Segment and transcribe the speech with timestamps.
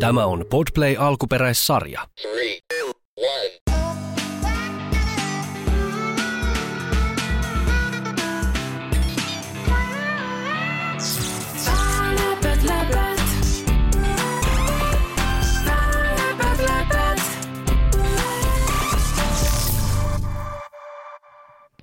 [0.00, 2.08] Tämä on Podplay alkuperäissarja.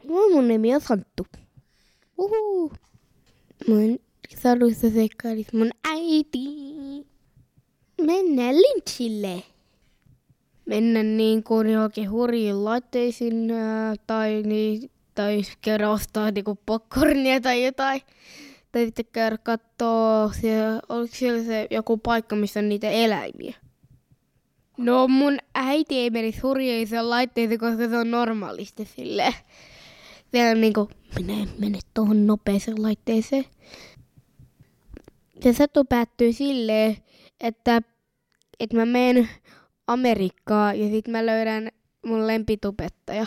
[0.07, 1.25] Moi, mun nimi on Santtu.
[2.17, 2.71] Uhu.
[3.67, 3.99] Mun
[4.37, 6.60] sadussa seikkailis mun äiti.
[8.05, 9.43] Mennään lintsille.
[10.65, 17.65] Mennään niin kuin johonkin hurjiin laitteisiin ää, tai, niin, tai käydä ostaa niinku popcornia tai
[17.65, 18.01] jotain.
[18.71, 23.55] Tai sitten käydä kattoo, siellä, oliko siellä se joku paikka, missä on niitä eläimiä.
[24.77, 29.33] No mun äiti ei menisi hurjeisiin laitteisiin, koska se on normaalisti silleen.
[30.33, 33.45] Vielä niinku, minä en mene tuohon nopeeseen laitteeseen.
[35.43, 36.97] Se satu päättyy silleen,
[37.39, 37.81] että,
[38.61, 39.29] että mä menen
[39.87, 41.69] Amerikkaan ja sit mä löydän
[42.05, 43.25] mun lempitubettaja.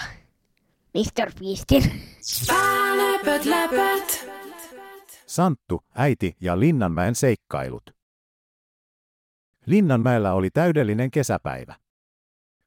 [0.94, 1.32] Mr.
[1.40, 2.02] Beastin.
[2.96, 4.30] Läpät, läpät.
[5.26, 7.90] Santtu, äiti ja Linnanmäen seikkailut.
[9.66, 11.74] Linnanmäellä oli täydellinen kesäpäivä.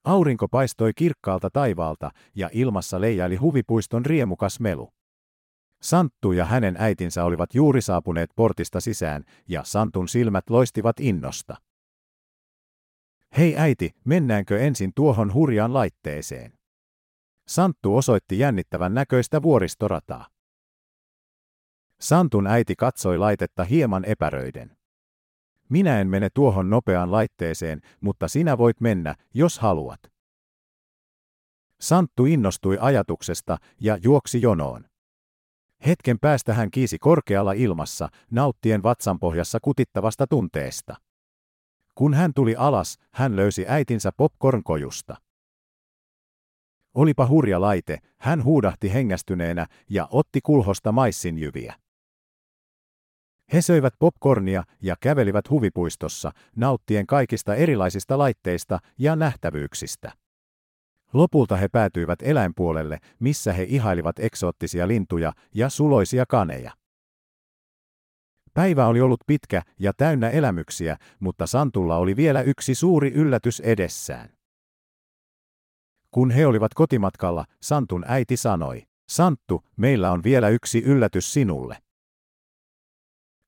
[0.03, 4.89] Aurinko paistoi kirkkaalta taivaalta ja ilmassa leijaili huvipuiston riemukas melu.
[5.81, 11.55] Santtu ja hänen äitinsä olivat juuri saapuneet portista sisään ja Santun silmät loistivat innosta.
[13.37, 16.53] Hei äiti, mennäänkö ensin tuohon hurjaan laitteeseen?
[17.47, 20.27] Santtu osoitti jännittävän näköistä vuoristorataa.
[21.99, 24.77] Santun äiti katsoi laitetta hieman epäröiden.
[25.69, 29.99] Minä en mene tuohon nopeaan laitteeseen, mutta sinä voit mennä, jos haluat.
[31.81, 34.85] Santtu innostui ajatuksesta ja juoksi jonoon.
[35.85, 40.95] Hetken päästä hän kiisi korkealla ilmassa, nauttien vatsanpohjassa kutittavasta tunteesta.
[41.97, 45.15] Kun hän tuli alas, hän löysi äitinsä popcornkojusta.
[46.93, 51.75] Olipa hurja laite, hän huudahti hengästyneenä ja otti kulhosta maissinjyviä.
[53.53, 60.11] He söivät popcornia ja kävelivät huvipuistossa, nauttien kaikista erilaisista laitteista ja nähtävyyksistä.
[61.13, 66.71] Lopulta he päätyivät eläinpuolelle, missä he ihailivat eksoottisia lintuja ja suloisia kaneja.
[68.57, 74.29] Päivä oli ollut pitkä ja täynnä elämyksiä, mutta Santulla oli vielä yksi suuri yllätys edessään.
[76.11, 81.77] Kun he olivat kotimatkalla, Santun äiti sanoi, Santtu, meillä on vielä yksi yllätys sinulle.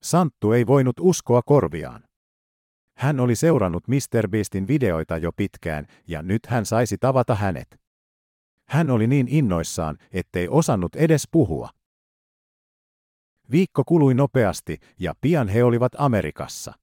[0.03, 2.03] Santtu ei voinut uskoa korviaan.
[2.97, 4.29] Hän oli seurannut Mr.
[4.29, 7.79] Beastin videoita jo pitkään ja nyt hän saisi tavata hänet.
[8.67, 11.78] Hän oli niin innoissaan, ettei osannut edes puhua.
[13.51, 16.73] Viikko kului nopeasti ja pian he olivat Amerikassa.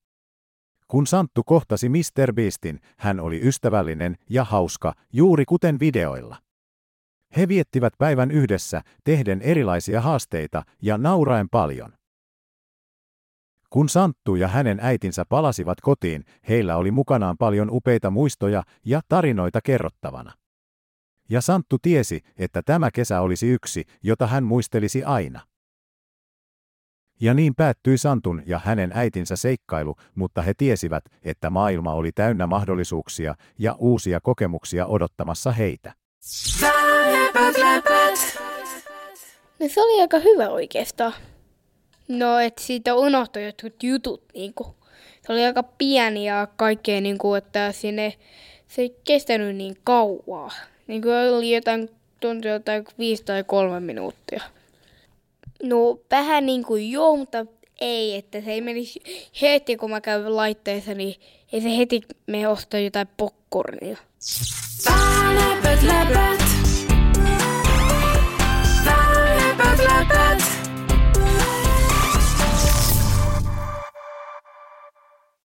[0.88, 2.32] Kun Santtu kohtasi Mr.
[2.34, 6.37] Beastin, hän oli ystävällinen ja hauska, juuri kuten videoilla.
[7.37, 11.93] He viettivät päivän yhdessä, tehden erilaisia haasteita ja nauraen paljon.
[13.71, 19.60] Kun Santtu ja hänen äitinsä palasivat kotiin, heillä oli mukanaan paljon upeita muistoja ja tarinoita
[19.65, 20.33] kerrottavana.
[21.28, 25.41] Ja Santtu tiesi, että tämä kesä olisi yksi, jota hän muistelisi aina.
[27.21, 32.47] Ja niin päättyi Santun ja hänen äitinsä seikkailu, mutta he tiesivät, että maailma oli täynnä
[32.47, 35.93] mahdollisuuksia ja uusia kokemuksia odottamassa heitä.
[39.60, 41.12] No se oli aika hyvä oikeastaan.
[42.09, 44.77] No, et siitä unohtui jotkut jutut niinku.
[45.27, 48.15] Se oli aika pieni ja kaikkea niinku, että sinne
[48.66, 50.50] se ei kestänyt niin kauaa.
[50.87, 51.88] Niinku oli jotain,
[52.21, 54.43] tuntui jotain viisi tai kolme minuuttia.
[55.62, 57.46] No, vähän niinku joo, mutta
[57.80, 59.00] ei, että se ei menisi
[59.42, 61.14] heti, kun mä käyn laitteessa, niin
[61.52, 63.96] ei se heti me ostaa jotain popcornia.
[65.34, 66.45] Läpät, läpät.